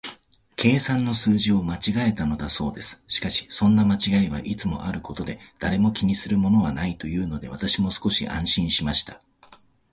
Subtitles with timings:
[0.55, 3.03] 計算の数字を間違えたのだそうです。
[3.07, 9.21] しかし、そんな間違いはいつもあることで、誰も気にするものはないというので、私も少し安心しました。